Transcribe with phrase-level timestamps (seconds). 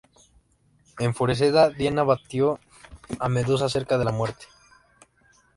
[0.97, 2.59] Enfurecida, Diana batió
[3.19, 4.47] a Medusa cerca de la muerte.